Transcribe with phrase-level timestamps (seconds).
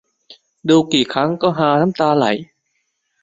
[0.69, 2.25] ดูกี่ครั้งก็ฮาน้ำตาไหล